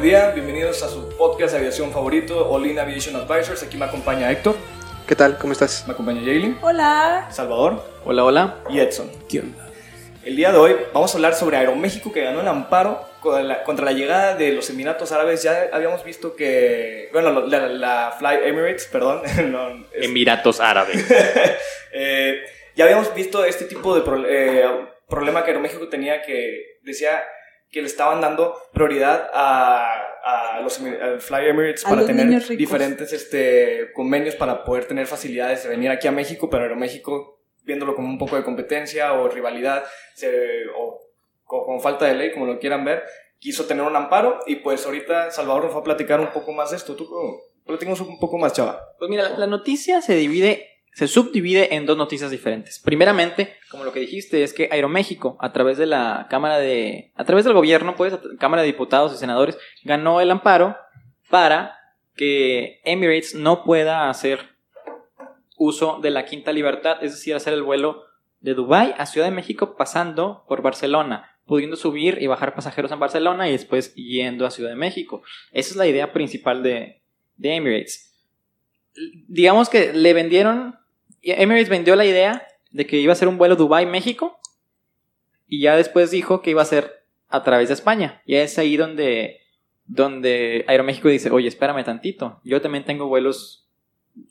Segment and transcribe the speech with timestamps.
[0.00, 3.62] Buen día, bienvenidos a su podcast de aviación favorito, All In Aviation Advisors.
[3.62, 4.56] Aquí me acompaña Héctor,
[5.06, 5.36] ¿Qué tal?
[5.38, 5.84] ¿Cómo estás?
[5.86, 7.26] me acompaña Jaylen, Hola.
[7.30, 8.56] Salvador Hola, hola.
[8.70, 9.10] y Edson.
[10.24, 13.04] El día de hoy vamos a hablar sobre Aeroméxico que ganó el amparo
[13.42, 15.42] la- contra la llegada de los Emiratos Árabes.
[15.42, 21.04] Ya habíamos visto que, bueno, la, la Fly Emirates, perdón, no, es- Emiratos Árabes.
[21.92, 22.44] Eh,
[22.76, 24.64] ya habíamos visto este tipo de pro- eh,
[25.08, 27.20] problema que Aeroméxico tenía que decía
[27.70, 32.26] que le estaban dando prioridad a, a los Emir- al Fly Emirates A para tener
[32.58, 37.94] diferentes este, convenios para poder tener facilidades de venir aquí a México, pero Aeroméxico viéndolo
[37.94, 41.00] como un poco de competencia o rivalidad se- o
[41.44, 43.04] co- con falta de ley, como lo quieran ver,
[43.38, 46.70] quiso tener un amparo y pues ahorita Salvador nos va a platicar un poco más
[46.70, 46.96] de esto.
[46.96, 47.08] Tú
[47.64, 48.80] platicamos un poco más, chava.
[48.98, 52.78] Pues mira, la, la noticia se divide, se subdivide en dos noticias diferentes.
[52.78, 57.12] Primeramente, como lo que dijiste, es que Aeroméxico, a través de la Cámara de.
[57.14, 60.76] a través del gobierno, pues, Cámara de Diputados y Senadores, ganó el amparo
[61.28, 61.76] para
[62.16, 64.40] que Emirates no pueda hacer
[65.56, 68.02] uso de la quinta libertad, es decir, hacer el vuelo
[68.40, 72.98] de Dubái a Ciudad de México pasando por Barcelona, pudiendo subir y bajar pasajeros en
[72.98, 75.22] Barcelona y después yendo a Ciudad de México.
[75.52, 77.02] Esa es la idea principal de,
[77.36, 78.10] de Emirates.
[79.28, 80.78] Digamos que le vendieron,
[81.22, 84.38] Emirates vendió la idea de que iba a ser un vuelo Dubái-México
[85.46, 88.22] y ya después dijo que iba a ser a través de España.
[88.24, 89.40] Y es ahí donde,
[89.84, 93.68] donde Aeroméxico dice, oye, espérame tantito, yo también tengo vuelos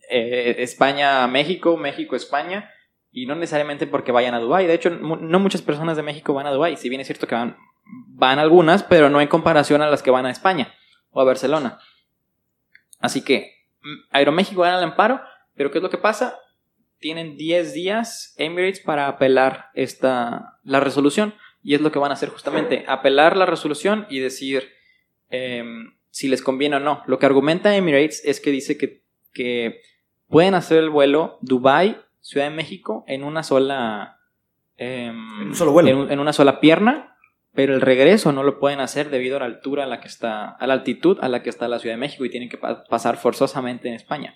[0.10, 2.72] eh, España-México, México-España,
[3.12, 4.68] y no necesariamente porque vayan a Dubái.
[4.68, 7.36] De hecho, no muchas personas de México van a Dubái, si bien es cierto que
[7.36, 10.74] van, van algunas, pero no en comparación a las que van a España
[11.12, 11.80] o a Barcelona.
[13.00, 15.22] Así que mm, Aeroméxico gana el amparo,
[15.56, 16.38] pero ¿qué es lo que pasa?
[17.00, 21.34] Tienen 10 días Emirates para apelar esta, la resolución,
[21.64, 24.70] y es lo que van a hacer justamente, apelar la resolución y decir
[25.30, 27.04] em, si les conviene o no.
[27.06, 29.82] Lo que argumenta Emirates es que dice que, que
[30.28, 34.20] pueden hacer el vuelo Dubai Ciudad de México en una sola
[34.78, 35.90] em, En un solo vuelo.
[35.90, 37.06] en un- en una sola pierna
[37.54, 40.50] pero el regreso no lo pueden hacer debido a la altura a la que está
[40.50, 42.84] a la altitud a la que está la Ciudad de México y tienen que pa-
[42.86, 44.36] pasar forzosamente en España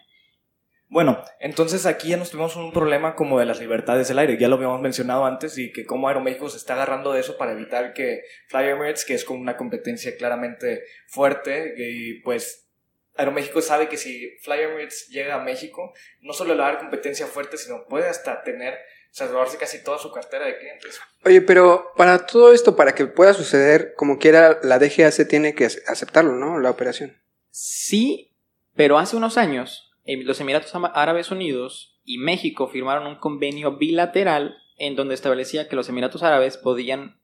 [0.94, 4.48] Bueno, entonces aquí ya nos tuvimos un problema como de las libertades del aire, ya
[4.48, 7.94] lo habíamos mencionado antes y que como Aeroméxico se está agarrando de eso para evitar
[7.94, 12.70] que Fly Emirates, que es como una competencia claramente fuerte y pues
[13.16, 16.82] Aeroméxico sabe que si Fly Emirates llega a México, no solo le va a dar
[16.82, 21.00] competencia fuerte, sino puede hasta tener, o sea, robarse casi toda su cartera de clientes.
[21.26, 25.66] Oye, pero para todo esto, para que pueda suceder, como quiera, la DGAC tiene que
[25.66, 26.60] ace- aceptarlo, ¿no?
[26.60, 27.20] La operación.
[27.50, 28.36] Sí,
[28.76, 34.96] pero hace unos años los Emiratos Árabes Unidos y México firmaron un convenio bilateral en
[34.96, 37.18] donde establecía que los Emiratos Árabes podían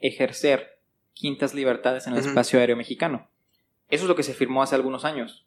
[0.00, 0.78] ejercer
[1.14, 3.28] quintas libertades en el espacio aéreo mexicano.
[3.88, 5.46] Eso es lo que se firmó hace algunos años.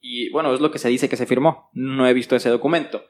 [0.00, 1.68] Y bueno, es lo que se dice que se firmó.
[1.74, 3.04] No he visto ese documento.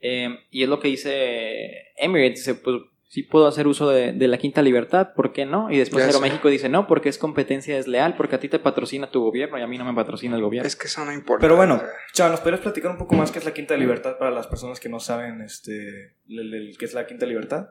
[0.00, 2.40] Eh, y es lo que dice Emirates.
[2.40, 2.82] Dice, pues
[3.12, 5.68] sí puedo hacer uso de, de la quinta libertad, ¿por qué no?
[5.68, 6.04] Y después.
[6.04, 9.62] Aeroméxico dice, no, porque es competencia desleal, porque a ti te patrocina tu gobierno y
[9.62, 10.66] a mí no me patrocina el gobierno.
[10.68, 11.40] Es que eso no importa.
[11.42, 11.82] Pero bueno,
[12.12, 14.78] Chava, ¿nos podrías platicar un poco más qué es la quinta libertad para las personas
[14.78, 17.70] que no saben este, el- el- qué es la quinta libertad?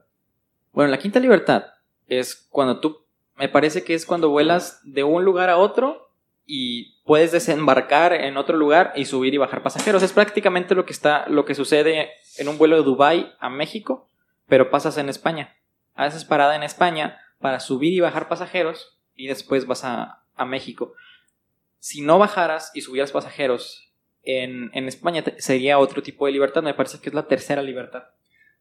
[0.74, 1.64] Bueno, la quinta libertad
[2.08, 2.98] es cuando tú,
[3.38, 6.12] me parece que es cuando vuelas de un lugar a otro
[6.46, 10.04] y puedes desembarcar en otro lugar y subir y bajar pasajeros.
[10.04, 14.10] Es prácticamente lo que está, lo que sucede en un vuelo de Dubai a México,
[14.50, 15.56] pero pasas en España.
[15.94, 20.94] Haces parada en España para subir y bajar pasajeros y después vas a, a México.
[21.80, 23.94] Si no bajaras y subieras pasajeros
[24.24, 26.64] en, en España, sería otro tipo de libertad.
[26.64, 28.04] Me parece que es la tercera libertad.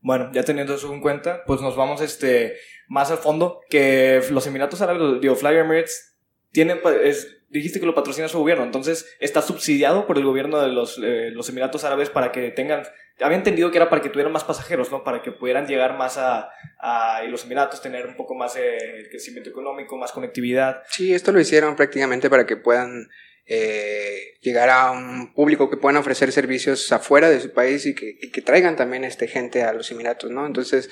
[0.00, 2.56] Bueno, ya teniendo eso en cuenta, pues nos vamos este,
[2.86, 6.16] más al fondo, que los Emiratos Árabes, digo, Fly Emirates,
[6.52, 10.60] tiene, pa- es- dijiste que lo patrocina su gobierno, entonces está subsidiado por el gobierno
[10.60, 12.82] de los, eh, los Emiratos Árabes para que tengan,
[13.20, 15.02] había entendido que era para que tuvieran más pasajeros, ¿no?
[15.02, 19.48] Para que pudieran llegar más a, a los Emiratos, tener un poco más de crecimiento
[19.50, 20.82] económico, más conectividad.
[20.90, 23.08] Sí, esto lo hicieron prácticamente para que puedan
[23.46, 28.14] eh, llegar a un público que puedan ofrecer servicios afuera de su país y que,
[28.20, 30.46] y que traigan también este gente a los Emiratos, ¿no?
[30.46, 30.90] Entonces,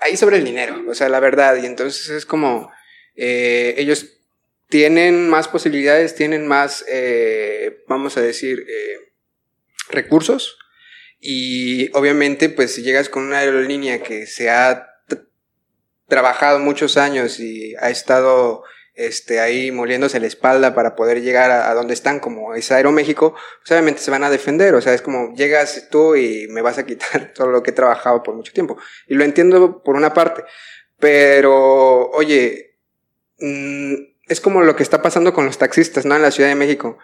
[0.00, 2.70] ahí sobre el dinero, o sea, la verdad, y entonces es como
[3.16, 4.15] eh, ellos
[4.68, 9.12] tienen más posibilidades, tienen más, eh, vamos a decir, eh,
[9.88, 10.58] recursos.
[11.20, 14.90] Y obviamente pues si llegas con una aerolínea que se ha
[16.08, 18.62] trabajado muchos años y ha estado
[18.96, 23.32] este, ahí moliéndose la espalda para poder llegar a, a donde están, como es Aeroméxico,
[23.32, 26.78] pues obviamente se van a defender, o sea, es como llegas tú y me vas
[26.78, 28.78] a quitar todo lo que he trabajado por mucho tiempo.
[29.06, 30.44] Y lo entiendo por una parte,
[30.98, 32.78] pero oye,
[33.38, 33.94] mm,
[34.28, 36.16] es como lo que está pasando con los taxistas, ¿no?
[36.16, 36.98] En la Ciudad de México.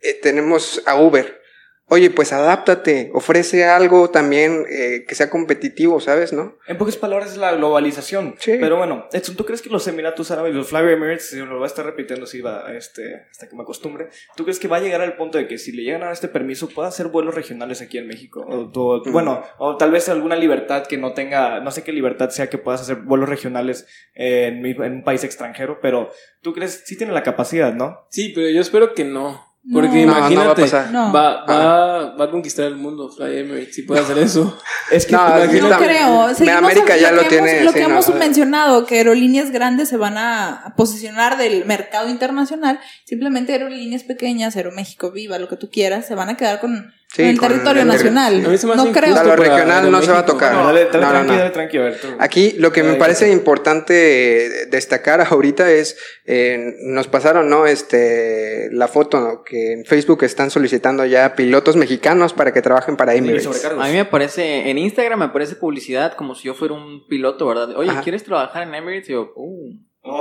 [0.00, 1.40] Eh, tenemos a Uber.
[1.88, 6.32] Oye, pues adáptate, ofrece algo también eh, que sea competitivo, ¿sabes?
[6.32, 6.56] ¿No?
[6.66, 8.36] En pocas palabras es la globalización.
[8.38, 8.56] Sí.
[8.58, 11.64] Pero bueno, Edson, ¿tú crees que los Emiratos Árabes, los Fly Emirates, si lo voy
[11.64, 14.80] a estar repitiendo si va, este, hasta que me acostumbre, ¿tú crees que va a
[14.80, 17.82] llegar al punto de que si le llegan a este permiso pueda hacer vuelos regionales
[17.82, 18.44] aquí en México?
[18.48, 19.12] O, Mm.
[19.12, 22.58] Bueno, o tal vez alguna libertad que no tenga, no sé qué libertad sea que
[22.58, 26.10] puedas hacer vuelos regionales en, en un país extranjero, pero
[26.42, 28.06] tú crees, sí tiene la capacidad, ¿no?
[28.10, 29.53] Sí, pero yo espero que no.
[29.72, 30.90] Porque No, no va a imagínate, pasar.
[30.90, 31.10] No.
[31.10, 34.58] va, va, va a conquistar el mundo Fly Emirates si puede hacer eso.
[34.90, 35.84] Es que No, No Imagínate.
[35.86, 36.34] creo.
[36.34, 38.16] Seguimos América ya lo que tiene, hemos- Lo que hemos no.
[38.16, 42.78] mencionado, que aerolíneas grandes se van a posicionar del mercado internacional.
[43.04, 47.22] Simplemente aerolíneas pequeñas, Aeroméxico, Viva, lo que tú quieras, se van a quedar con, Sí,
[47.22, 48.44] con el territorio el- nacional.
[48.44, 49.16] A mí se me hace No creo.
[49.16, 50.52] A lo regional no se va a tocar.
[50.52, 51.38] No, dale, dale No, no, tranqui, no.
[51.38, 52.08] dale tranqui, a ver, tú.
[52.18, 55.96] Aquí lo que me parece importante destacar ahorita es,
[56.26, 57.66] eh, nos pasaron, ¿no?
[57.66, 59.42] Este, la foto ¿no?
[59.44, 63.64] que en Facebook están solicitando ya pilotos mexicanos para que trabajen para Emirates.
[63.64, 67.46] A mí me parece, en Instagram me parece publicidad como si yo fuera un piloto,
[67.46, 67.76] ¿verdad?
[67.76, 68.02] Oye, Ajá.
[68.02, 69.08] ¿quieres trabajar en Emirates?
[69.10, 69.53] Y yo, uh.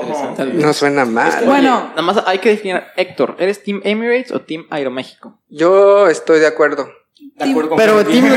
[0.07, 0.43] Interesante.
[0.45, 1.31] No suena mal.
[1.37, 1.89] Oye, Bueno.
[1.89, 5.37] nada más hay que definir, Héctor, ¿eres Team Emirates o Team Aeroméxico?
[5.49, 6.89] Yo estoy de acuerdo.
[7.37, 8.03] De acuerdo con Pero.
[8.05, 8.25] Team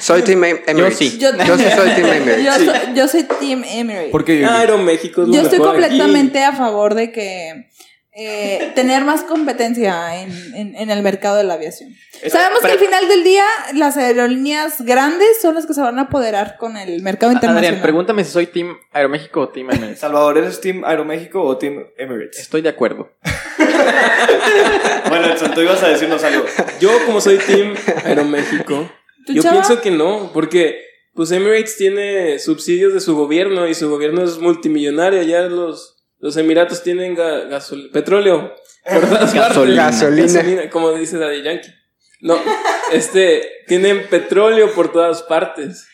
[0.00, 0.98] Soy Team Em- Emirates.
[0.98, 1.18] sí.
[1.18, 2.44] Yo, Yo sí soy Team Emirates.
[2.44, 4.10] yo soy, yo soy Team Emirates.
[4.10, 4.44] ¿Por qué?
[4.44, 5.66] Ah, Aeroméxico es lo Yo estoy aquí.
[5.68, 7.68] completamente a favor de que
[8.14, 11.94] eh, tener más competencia en, en- en el mercado de la aviación.
[12.28, 13.44] Sabemos pero- que al final del día
[13.74, 17.64] las aerolíneas grandes son las que se van a apoderar con el mercado internacional.
[17.70, 19.98] Adrián, pregúntame si soy Team Aeroméxico o Team Emirates.
[20.00, 22.38] Salvador, ¿eres Team Aeroméxico o Team Emirates?
[22.38, 23.10] Estoy de acuerdo.
[25.08, 26.44] Bueno, Edson, tú ibas a decirnos algo.
[26.80, 27.74] Yo, como soy Team
[28.04, 28.90] Aeroméxico,
[29.26, 29.56] ¿Tú, yo chava?
[29.62, 30.80] pienso que no, porque
[31.14, 35.22] pues Emirates tiene subsidios de su gobierno y su gobierno es multimillonario.
[35.22, 38.54] Ya los, los Emiratos tienen ga- gasol- petróleo
[38.90, 39.90] por todas Gasolina.
[39.90, 40.32] partes.
[40.34, 40.70] Gasolina.
[40.70, 41.68] como dice Daddy Yankee.
[42.22, 42.38] No,
[42.92, 45.86] este, tienen petróleo por todas partes.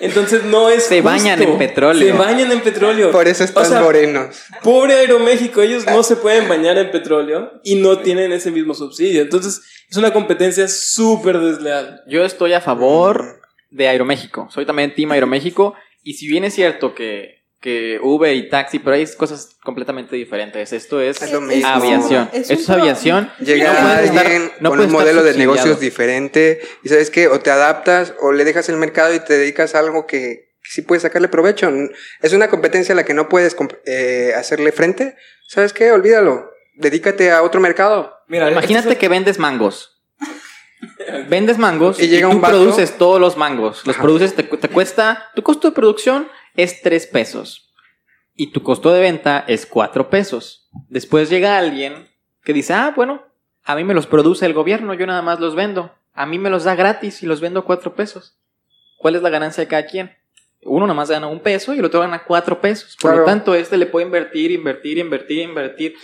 [0.00, 1.52] Entonces no es Se bañan justo.
[1.52, 2.12] en petróleo.
[2.12, 3.10] Se bañan en petróleo.
[3.12, 4.42] Por eso están O sea, morenos.
[4.62, 9.20] Pobre Aeroméxico, ellos no se pueden bañar en petróleo y no tienen ese mismo subsidio.
[9.20, 9.60] Entonces,
[9.90, 12.00] es una competencia súper desleal.
[12.08, 14.48] Yo estoy a favor de Aeroméxico.
[14.50, 15.74] Soy también Team Aeroméxico.
[16.02, 17.33] Y si bien es cierto que,
[17.64, 20.74] que Uber y taxi, pero hay cosas completamente diferentes.
[20.74, 21.66] Esto es, Es lo mismo.
[21.66, 22.28] aviación.
[22.34, 23.30] Es Esto un es aviación.
[23.40, 27.40] Llega no estar- alguien no con un modelo de negocios diferente y sabes qué, o
[27.40, 30.82] te adaptas o le dejas el mercado y te dedicas a algo que, que sí
[30.82, 31.72] puedes sacarle provecho.
[32.20, 35.16] Es una competencia a la que no puedes eh, hacerle frente.
[35.48, 35.90] ¿Sabes qué?
[35.90, 36.50] Olvídalo.
[36.76, 38.12] Dedícate a otro mercado.
[38.28, 39.93] Mira, Imagínate este que vendes mangos.
[41.28, 43.86] Vendes mangos Y y, llega tú un produces todos los mangos.
[43.86, 44.02] Los Ajá.
[44.02, 45.30] produces, te, te cuesta.
[45.34, 47.72] Tu costo de producción es 3 pesos.
[48.34, 50.68] Y tu costo de venta es 4 pesos.
[50.88, 52.08] Después llega alguien
[52.42, 53.22] que dice: Ah, bueno,
[53.64, 55.92] a mí me los produce el gobierno, yo nada más los vendo.
[56.12, 58.36] A mí me los da gratis y los vendo a 4 pesos.
[58.98, 60.16] ¿Cuál es la ganancia de cada quien?
[60.62, 62.96] Uno nada más gana un peso y el otro gana 4 pesos.
[63.00, 65.94] Por lo tanto, este le puede invertir, invertir, invertir, invertir.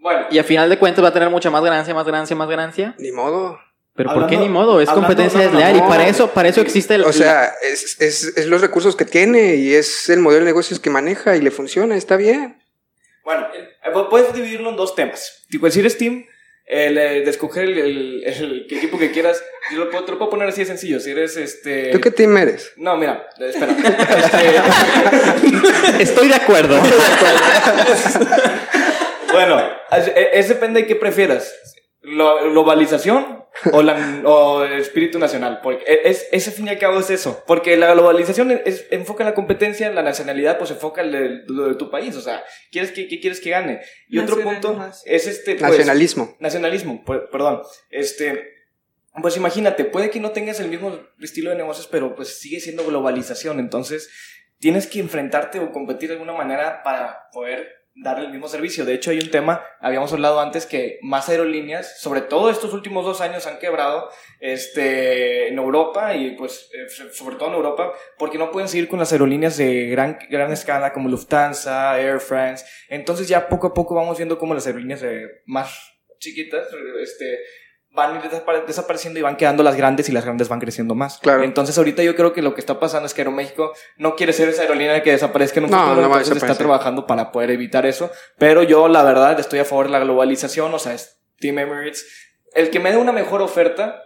[0.00, 2.48] Bueno, Y a final de cuentas va a tener mucha más ganancia, más ganancia, más
[2.48, 2.94] ganancia.
[2.98, 3.58] Ni modo.
[3.94, 4.80] Pero ¿por qué Hablando- ni modo?
[4.80, 7.04] Es hablando- competencia no, no, no, desleal y para eso, para eso existe el...
[7.04, 10.78] O sea, es, es, es los recursos que tiene y es el modelo de negocios
[10.80, 12.62] que maneja y le funciona, está bien.
[13.24, 13.68] bueno, eh,
[14.08, 15.44] puedes dividirlo en dos temas.
[15.50, 16.24] Tipo, si eres Team,
[16.66, 19.42] el, eh, de escoger el, el- el equipo que quieras,
[19.72, 21.00] yo lo puedo, te lo puedo poner así de sencillo.
[21.00, 21.90] Si eres este.
[21.90, 22.72] ¿Tú qué team eres?
[22.76, 23.74] No, mira, espera.
[25.98, 26.80] Este, Estoy de acuerdo.
[29.32, 29.60] bueno,
[29.92, 31.52] es, es- depende de qué prefieras.
[32.02, 35.60] Lo- globalización o, la, o el espíritu nacional.
[35.62, 37.42] Porque e, es, ese fin y al cabo es eso.
[37.46, 41.68] Porque la globalización es, enfoca en la competencia, la nacionalidad pues enfoca en el- lo
[41.68, 42.16] de tu país.
[42.16, 42.42] O sea,
[42.72, 43.80] ¿quieres que, ¿qué quieres que gane?
[44.08, 45.56] Y otro punto es este...
[45.56, 46.36] Pues, Nacionalismo.
[46.40, 47.62] Nacionalismo, per- perdón.
[47.90, 48.44] Este,
[49.20, 52.86] pues imagínate, puede que no tengas el mismo estilo de negocios, pero pues sigue siendo
[52.86, 53.60] globalización.
[53.60, 54.08] Entonces,
[54.58, 57.68] tienes que enfrentarte o competir de alguna manera para poder
[58.02, 58.84] dar el mismo servicio.
[58.84, 63.04] De hecho, hay un tema, habíamos hablado antes, que más aerolíneas, sobre todo estos últimos
[63.04, 64.08] dos años, han quebrado
[64.40, 68.98] este, en Europa y pues eh, sobre todo en Europa, porque no pueden seguir con
[68.98, 72.64] las aerolíneas de gran, gran escala como Lufthansa, Air France.
[72.88, 76.68] Entonces ya poco a poco vamos viendo como las aerolíneas eh, más chiquitas
[77.02, 77.40] este,
[77.92, 80.94] van a ir desapare- desapareciendo y van quedando las grandes y las grandes van creciendo
[80.94, 81.18] más.
[81.18, 81.42] Claro.
[81.42, 84.48] Entonces ahorita yo creo que lo que está pasando es que Aeroméxico no quiere ser
[84.48, 87.86] esa aerolínea que desaparezca en un No, futuro, no entonces está trabajando para poder evitar
[87.86, 88.10] eso.
[88.38, 92.06] Pero yo la verdad estoy a favor de la globalización, o sea, es Team Emirates.
[92.54, 94.02] El que me dé una mejor oferta.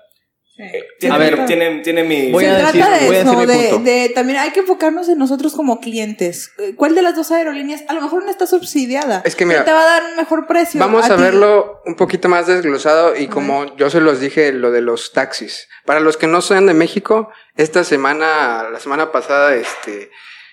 [1.01, 2.31] Tiene, A ver, tiene, tiene mi...
[2.31, 3.79] Voy Se a decir- trata de voy a eso, de, punto.
[3.91, 6.53] de- también hay que enfocarnos en nosotros como clientes.
[6.59, 7.83] Eh, ¿Cuál de las dos aerolíneas?
[7.89, 9.23] A lo mejor una está subsidiada.
[9.25, 10.79] Es que mira, te va a dar un mejor precio.
[10.79, 14.81] Vamos a, verlo un poquito más desglosado y como yo se los dije, lo de
[14.81, 15.69] los taxis.
[15.85, 20.11] Para los que no sean de México, esta semana, la semana pasada, este,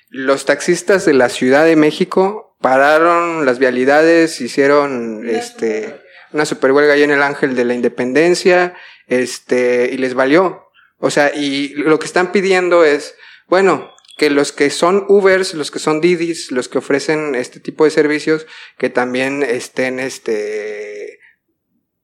[0.10, 5.96] los taxistas de la Ciudad de México pararon las vialidades, hicieron, este,
[6.34, 8.74] una super huelga ahí en el Ángel de la Independencia,
[9.12, 10.72] este, y les valió.
[10.98, 13.16] O sea, y lo que están pidiendo es,
[13.48, 17.84] bueno, que los que son Ubers, los que son Didis, los que ofrecen este tipo
[17.84, 21.20] de servicios, que también estén, este,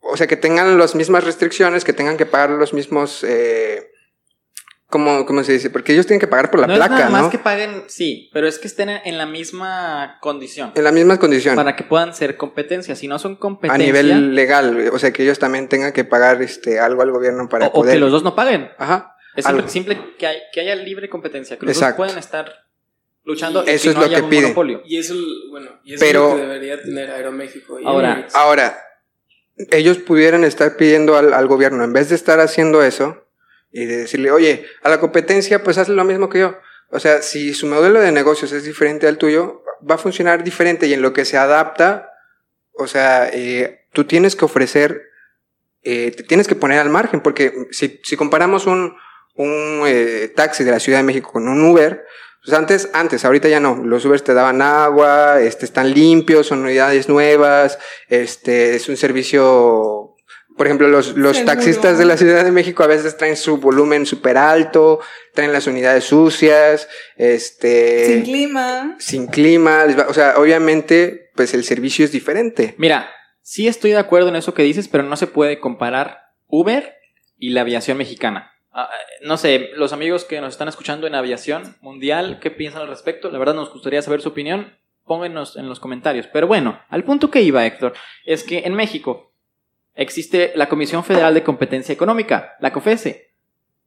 [0.02, 3.90] o sea, que tengan las mismas restricciones, que tengan que pagar los mismos, eh,
[4.90, 5.70] ¿cómo, cómo se dice?
[5.70, 7.30] Porque ellos tienen que pagar por la no es placa, nada más ¿no?
[7.30, 10.72] que paguen, sí, pero es que estén en- la misma condición.
[10.76, 11.56] En las mismas condiciones.
[11.58, 12.96] Para que puedan ser competencia.
[12.96, 13.86] Si no son A competencia.
[13.86, 17.68] nivel legal, o sea, que ellos también tengan que pagar, este, algo al gobierno para
[17.68, 17.94] o, o poder.
[17.96, 18.70] que los dos no paguen.
[18.78, 19.16] Ajá.
[19.36, 19.68] Es Algo.
[19.68, 21.58] simple, simple que, hay- que haya libre competencia.
[21.58, 22.02] Que los Exacto.
[22.02, 22.52] dos pueden estar
[23.24, 23.64] luchando.
[23.66, 24.44] Y y eso que es no lo haya que un piden.
[24.46, 24.82] monopolio.
[24.86, 25.14] Y eso,
[25.52, 27.80] bueno, y eso Pero- es lo que debería tener Aeroméxico.
[27.80, 28.28] y Ahora-.
[28.34, 28.78] Ahora,
[29.72, 33.27] ellos pudieran estar pidiendo al, al gobierno, en vez de estar haciendo eso,
[33.78, 36.58] y de decirle, oye, a la competencia, pues haz lo mismo que yo.
[36.90, 40.88] O sea, si su modelo de negocios es diferente al tuyo, va a funcionar diferente
[40.88, 42.12] y en lo que se adapta,
[42.74, 45.04] o sea, eh, tú tienes que ofrecer,
[45.84, 48.96] eh, te tienes que poner al margen, porque si, si comparamos un,
[49.36, 52.04] un eh, taxi de la Ciudad de México con un Uber,
[52.44, 53.76] pues antes, antes, ahorita ya no.
[53.84, 60.07] Los Ubers te daban agua, este, están limpios, son unidades nuevas, este, es un servicio,
[60.58, 64.06] por ejemplo, los, los taxistas de la Ciudad de México a veces traen su volumen
[64.06, 65.00] súper alto,
[65.34, 68.96] traen las unidades sucias, este, Sin clima.
[69.00, 72.74] sin clima, les va- o sea, obviamente, pues el servicio es diferente.
[72.78, 73.10] Mira,
[73.42, 76.96] sí estoy de acuerdo en eso que dices, pero no se puede comparar Uber
[77.38, 78.52] y la aviación mexicana.
[78.72, 78.90] Ah,
[79.24, 83.32] no sé, los amigos que nos están escuchando en aviación mundial, ¿qué piensan al respecto?
[83.32, 84.78] La verdad nos gustaría saber su opinión.
[85.06, 86.28] Pónganos en los comentarios.
[86.34, 87.94] Pero bueno, al punto que iba, Héctor,
[88.26, 89.34] es que en México
[89.98, 93.34] existe la Comisión Federal de Competencia Económica, la COFESE,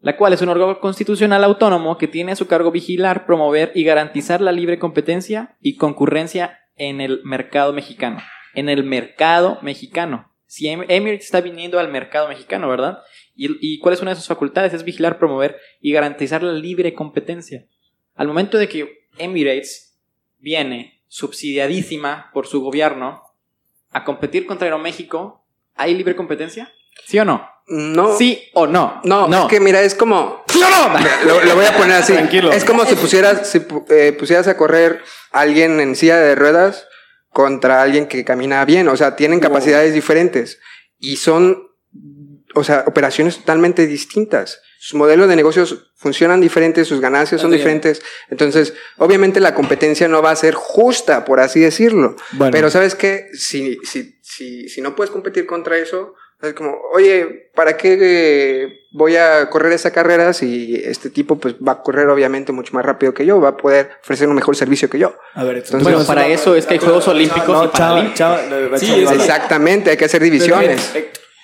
[0.00, 3.84] la cual es un órgano constitucional autónomo que tiene a su cargo vigilar, promover y
[3.84, 8.20] garantizar la libre competencia y concurrencia en el mercado mexicano.
[8.54, 10.32] En el mercado mexicano.
[10.46, 12.98] Si Em- Emirates está viniendo al mercado mexicano, ¿verdad?
[13.36, 14.74] ¿Y, cuál es una de sus facultades?
[14.74, 17.66] Es vigilar, promover y garantizar la libre competencia.
[18.14, 19.98] Al momento de que Emirates
[20.38, 23.22] viene subsidiadísima por su gobierno
[23.90, 25.39] a competir contra Aeroméxico,
[25.74, 26.72] ¿hay libre competencia?
[27.06, 27.48] ¿Sí o no?
[27.66, 28.16] No.
[28.16, 29.00] ¿Sí o no?
[29.04, 30.44] No, es que mira, es como.
[31.24, 32.12] Lo, lo voy a poner así.
[32.12, 32.50] Tranquilo.
[32.50, 36.88] Es como si pusieras, si eh, pusieras a correr a alguien en silla de ruedas
[37.32, 38.88] contra alguien que camina bien.
[38.88, 40.58] O sea, tienen capacidades diferentes
[40.98, 41.68] y son,
[42.54, 44.60] o sea, operaciones totalmente distintas.
[44.82, 48.00] Sus modelos de negocios funcionan diferentes, sus ganancias son diferentes.
[48.30, 52.16] Entonces, obviamente la competencia no va a ser justa, por así decirlo.
[52.32, 52.50] Bueno.
[52.50, 57.50] Pero sabes qué, si, si, si, si no puedes competir contra eso, es como, oye,
[57.54, 62.08] ¿para qué eh, voy a correr esa carrera si este tipo pues va a correr
[62.08, 65.14] obviamente mucho más rápido que yo, va a poder ofrecer un mejor servicio que yo?
[65.34, 68.80] A ver, Entonces- Bueno, para eso es que hay Juegos Olímpicos y Paralímpicos.
[68.80, 70.90] Sí, es- Exactamente, hay que hacer divisiones.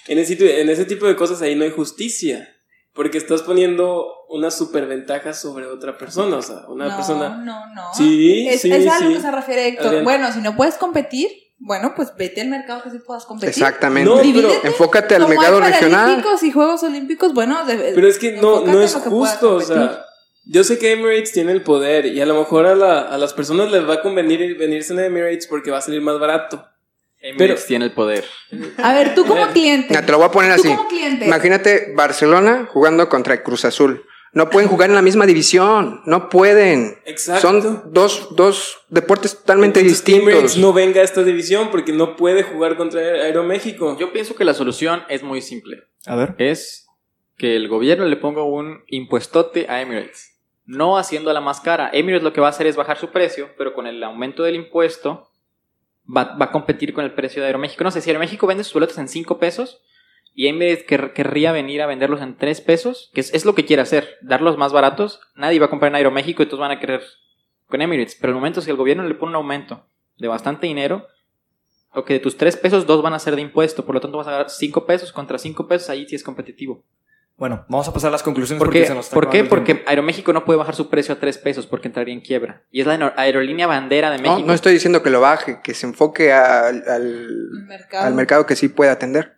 [0.09, 2.56] En ese, tipo- en ese tipo de cosas ahí no hay justicia.
[2.97, 6.37] Porque estás poniendo una superventaja sobre otra persona.
[6.38, 7.29] O sea, una no, persona.
[7.45, 7.83] no, no.
[7.95, 9.15] Sí, es, sí, es a lo sí.
[9.15, 9.87] que se refiere Héctor.
[9.88, 10.05] Adrián.
[10.05, 13.50] Bueno, si no puedes competir, bueno, pues vete al mercado que sí puedas competir.
[13.50, 14.11] Exactamente.
[14.11, 14.50] No, pero-.
[14.65, 15.91] Enfócate al mercado regional.
[16.00, 19.57] Paralímpicos y Juegos Olímpicos, bueno, de- Pero es que no, no es que justo.
[19.57, 20.03] O sea,
[20.47, 22.07] yo sé que Emirates tiene el poder.
[22.07, 25.00] Y a lo mejor a, la- a las personas les va a convenir venirse en
[25.00, 26.65] Emirates porque va a salir más barato.
[27.28, 28.25] Emirates tiene el poder.
[28.83, 29.88] A ver, tú como cliente.
[29.90, 30.68] Mira, te lo voy a poner Tú así.
[30.76, 31.26] como cliente.
[31.26, 34.04] Imagínate Barcelona jugando contra el Cruz Azul.
[34.33, 36.02] No pueden jugar en la misma división.
[36.04, 36.99] No pueden.
[37.06, 37.40] Exacto.
[37.40, 40.56] Son dos, dos deportes totalmente Entonces, Emirates distintos.
[40.59, 43.97] no venga a esta división porque no puede jugar contra Aeroméxico.
[43.99, 45.85] Yo pienso que la solución es muy simple.
[46.04, 46.35] A ver.
[46.38, 46.87] Es
[47.38, 50.35] que el gobierno le ponga un impuestote a Emirates.
[50.66, 51.88] No haciéndola más cara.
[51.92, 54.56] Emirates lo que va a hacer es bajar su precio, pero con el aumento del
[54.56, 55.30] impuesto
[56.15, 57.85] va, va a competir con el precio de Aeroméxico.
[57.85, 59.81] No sé, si Aeroméxico vende sus boletos en 5 pesos
[60.35, 63.65] y Emirates quer- querría venir a venderlos en 3 pesos, que es, es lo que
[63.65, 66.81] quiere hacer, darlos más baratos, nadie va a comprar en Aeroméxico y todos van a
[66.81, 67.03] querer
[67.69, 68.17] con Emirates.
[68.21, 69.87] Pero el momento si el gobierno le pone un aumento
[70.19, 71.07] de bastante dinero,
[71.93, 74.19] o que de tus 3 pesos, 2 van a ser de impuesto, por lo tanto
[74.19, 76.85] vas a ganar 5 pesos contra 5 pesos, ahí sí es competitivo.
[77.38, 79.45] Bueno, vamos a pasar a las conclusiones ¿Por porque se nos está ¿Por qué?
[79.45, 79.90] Porque tiempo.
[79.90, 82.62] Aeroméxico no puede bajar su precio a 3 pesos porque entraría en quiebra.
[82.71, 84.43] Y es la aer- aerolínea bandera de México.
[84.47, 87.28] no estoy diciendo que lo baje, que se enfoque al, al,
[87.66, 88.07] mercado.
[88.07, 89.37] al mercado que sí puede atender,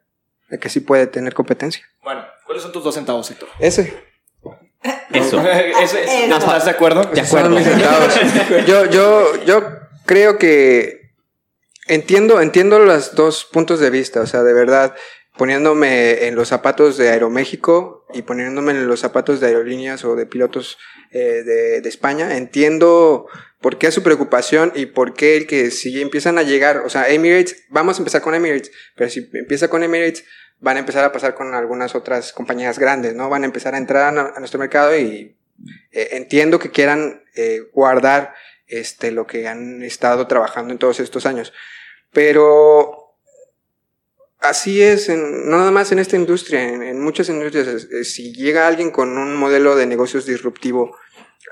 [0.48, 1.82] de que sí puede tener competencia.
[2.04, 3.48] Bueno, ¿cuáles son tus dos centavos, Héctor?
[3.58, 3.92] Ese.
[5.12, 5.40] Eso.
[5.82, 6.36] Ese- Eso.
[6.38, 7.02] ¿Estás de acuerdo?
[7.02, 7.50] De acuerdo.
[7.50, 8.14] mis centavos.
[8.64, 9.64] yo, yo, yo
[10.06, 11.10] creo que
[11.88, 14.20] entiendo, entiendo los dos puntos de vista.
[14.20, 14.94] O sea, de verdad,
[15.38, 20.26] poniéndome en los zapatos de Aeroméxico y poniéndome en los zapatos de aerolíneas o de
[20.26, 20.78] pilotos
[21.10, 23.26] eh, de, España, entiendo
[23.60, 27.08] por qué su preocupación y por qué el que si empiezan a llegar, o sea,
[27.08, 30.24] Emirates, vamos a empezar con Emirates, pero si empieza con Emirates,
[30.60, 33.30] van a empezar a pasar con algunas otras compañías grandes, ¿no?
[33.30, 35.38] Van a empezar a entrar a, a nuestro mercado y
[35.92, 38.34] eh, entiendo que quieran eh, guardar
[38.66, 41.52] este, lo que han estado trabajando en todos estos años.
[42.12, 42.97] Pero
[44.40, 47.88] así es, en- no nada más en esta industria, en, muchas industrias.
[48.04, 50.96] si llega alguien con un modelo de negocios disruptivo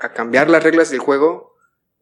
[0.01, 1.55] a cambiar las reglas del juego,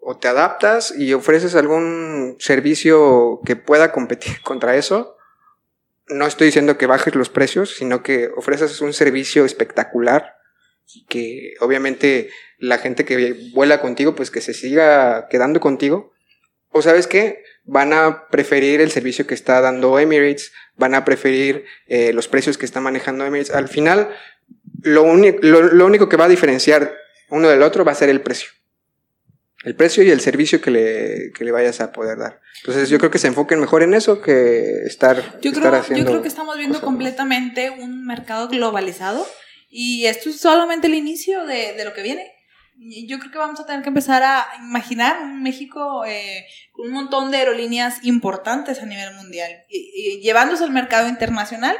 [0.08, 5.18] o te adaptas y ofreces algún servicio que pueda competir contra eso.
[6.08, 10.36] No estoy diciendo que bajes los precios, sino que ofreces un servicio espectacular
[10.94, 16.14] y que obviamente la gente que vuela contigo, pues que se siga quedando contigo.
[16.78, 21.64] O sabes qué, van a preferir el servicio que está dando Emirates, van a preferir
[21.88, 23.56] eh, los precios que está manejando Emirates.
[23.56, 24.10] Al final,
[24.82, 26.94] lo, uni- lo, lo único que va a diferenciar
[27.30, 28.50] uno del otro va a ser el precio.
[29.64, 32.42] El precio y el servicio que le, que le vayas a poder dar.
[32.60, 36.04] Entonces yo creo que se enfoquen mejor en eso que estar, Yo estar creo, haciendo...
[36.04, 39.26] yo creo que estamos viendo completamente un mercado globalizado
[39.70, 42.34] y esto es solamente el inicio de, de lo que viene.
[42.78, 46.94] Yo creo que vamos a tener que empezar a imaginar un México eh, con un
[46.94, 51.78] montón de aerolíneas importantes a nivel mundial, y- y llevándose al mercado internacional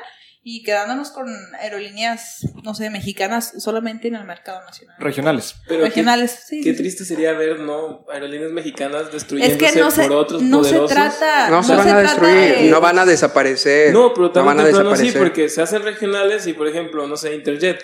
[0.48, 1.28] y quedándonos con
[1.60, 4.96] aerolíneas, no sé, mexicanas solamente en el mercado nacional.
[5.00, 5.56] Regionales.
[5.68, 6.58] Pero qué- Regionales, sí.
[6.62, 6.78] Qué, sí, sí.
[6.84, 8.06] triste sería ver, ¿no?
[8.14, 11.50] Aerolíneas mexicanas Es destruyéndose que no se, por otros no se trata.
[11.50, 13.92] No, se van a destruir, de- no van a desaparecer.
[13.92, 15.22] No, pero no van también a temprano sí, desaparecer.
[15.22, 17.84] porque se hacen regionales y, por ejemplo, no sé, Interjet.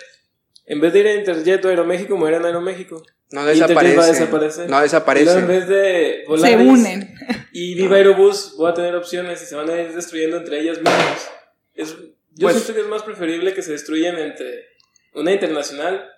[0.66, 3.04] En vez de ir a Interjet o Aeroméxico, mueran a Aeroméxico.
[3.32, 3.96] No desaparece.
[3.98, 4.70] va a desaparecer.
[4.70, 5.40] No desaparece.
[5.40, 7.16] En vez de Se Volaris unen.
[7.54, 10.78] y Viva Aerobús, voy a tener opciones y se van a ir destruyendo entre ellas
[10.78, 11.30] mismas.
[11.74, 14.66] Es, yo Pues- siento que es más preferible que se destruyan entre
[15.14, 16.10] una internacional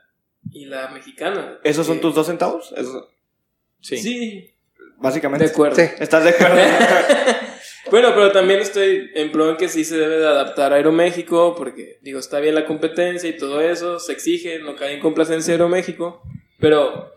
[0.52, 1.60] y la mexicana.
[1.64, 2.74] ¿Esos son tus dos centavos?
[2.76, 3.10] Eso-
[3.82, 3.98] Sí.
[3.98, 4.56] Sí,
[4.98, 5.46] básicamente.
[5.46, 5.76] de acuerdo.
[5.76, 5.84] Sí.
[6.00, 6.56] ¿Estás de acuerdo?
[7.92, 11.56] Bueno, pero también estoy en pro en que sí se debe de adaptar a Aeroméxico,
[11.56, 15.54] porque digo, está bien la competencia y todo eso, se exige, no cae en complacencia
[15.54, 16.22] Aeroméxico,
[16.60, 17.14] pero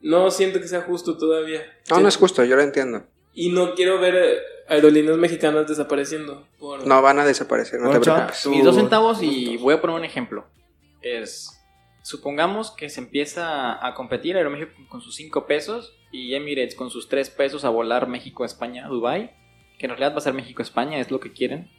[0.00, 1.62] no siento que sea justo todavía.
[1.90, 3.04] No, no es justo, yo lo entiendo.
[3.32, 6.46] Y no quiero ver aerolíneas mexicanas desapareciendo.
[6.58, 6.86] Por...
[6.86, 8.46] No van a desaparecer, no te preocupes.
[8.46, 10.46] Mis dos centavos y voy a poner un ejemplo.
[11.00, 11.58] Es,
[12.02, 17.08] supongamos que se empieza a competir Aeroméxico con sus 5 pesos y Emirates con sus
[17.08, 19.32] 3 pesos a volar México, España, Dubai,
[19.78, 21.70] que en realidad va a ser México, España, es lo que quieren.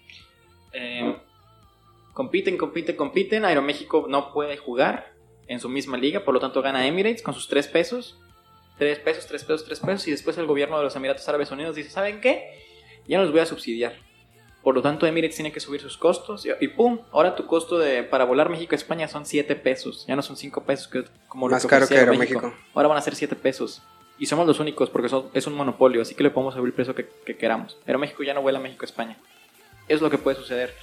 [0.73, 1.15] Eh,
[2.13, 3.45] compiten, compiten, compiten.
[3.45, 5.13] Aeroméxico no puede jugar
[5.47, 8.19] en su misma liga, por lo tanto gana Emirates con sus 3 pesos.
[8.77, 11.75] 3 pesos, 3 pesos, 3 pesos y después el gobierno de los Emiratos Árabes Unidos
[11.75, 12.63] dice, ¿saben qué?
[13.07, 13.93] Ya no los voy a subsidiar.
[14.63, 16.99] Por lo tanto, Emirates tiene que subir sus costos y, y ¡pum!
[17.11, 20.05] Ahora tu costo de, para volar México-España son 7 pesos.
[20.07, 22.39] Ya no son 5 pesos que, como lo Más caro que Aeroméxico.
[22.39, 22.69] Aeroméxico.
[22.73, 23.81] Ahora van a ser 7 pesos.
[24.19, 26.73] Y somos los únicos porque son- es un monopolio, así que le podemos subir el
[26.73, 27.77] precio que, que queramos.
[27.85, 29.15] Pero México ya no vuela México-España.
[29.87, 30.73] Es lo que puede suceder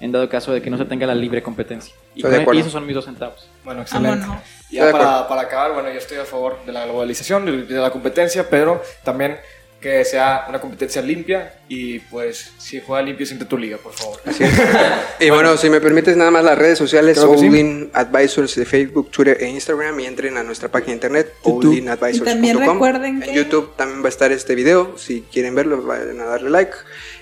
[0.00, 1.92] en dado caso de que no se tenga la libre competencia.
[2.14, 2.58] Y, Estoy de con- acuerdo.
[2.58, 3.48] y esos son mis dos centavos.
[3.64, 4.20] Bueno, excelente.
[4.20, 4.42] Vámonos.
[4.70, 7.90] Ya para, para acabar, bueno, yo estoy a favor de la globalización, de, de la
[7.90, 9.38] competencia, pero también
[9.80, 14.18] que sea una competencia limpia, Y pues, si juega limpio, siente tu liga, por favor.
[14.24, 14.50] Así es.
[15.20, 17.90] y bueno, si me permites nada más las redes sociales, que sí.
[17.92, 23.30] Advisors de Facebook, Twitter e Instagram y entren a nuestra página de internet, recuerden En
[23.30, 26.72] que- YouTube también va a estar este video, si quieren verlo, vayan a darle like.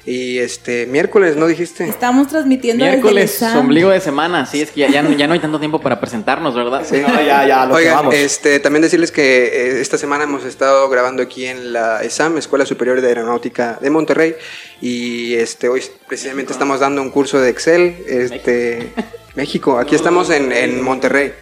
[0.06, 1.82] Y este, miércoles, ¿no dijiste?
[1.88, 4.46] Estamos transmitiendo Miércoles, desde el ombligo de semana.
[4.46, 6.86] Sí, es que ya, ya, no, ya no hay tanto tiempo para presentarnos, ¿verdad?
[6.88, 6.98] Sí.
[6.98, 8.14] No, ya, ya, lo que Oigan, vamos.
[8.14, 12.64] este, también decirles que eh, esta semana hemos estado grabando aquí en la ESAM, Escuela
[12.64, 14.36] Superior de Aeronáutica de Monterrey,
[14.80, 18.92] y este, hoy precisamente estamos dando un curso de Excel, este,
[19.34, 21.32] México, aquí estamos en, en Monterrey,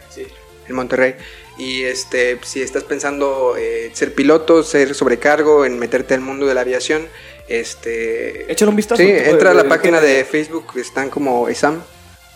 [0.67, 1.17] en Monterrey,
[1.59, 6.55] y este, si estás pensando eh, ser piloto, ser sobrecargo, en meterte al mundo de
[6.55, 7.07] la aviación,
[7.49, 9.03] este, Échale un vistazo.
[9.03, 11.83] Sí, entra a la página de Facebook, están como ESAM,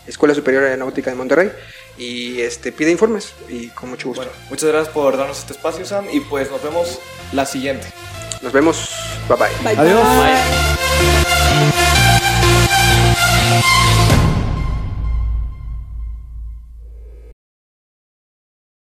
[0.07, 1.51] Escuela Superior de Aeronáutica de Monterrey,
[1.97, 4.23] y este, pide informes y con mucho gusto.
[4.23, 6.99] Bueno, muchas gracias por darnos este espacio, Sam, y pues nos vemos
[7.33, 7.87] la siguiente.
[8.41, 8.89] Nos vemos,
[9.27, 9.49] bye bye.
[9.77, 10.01] Adiós.
[10.01, 10.33] Bye.
[13.49, 13.88] Bye.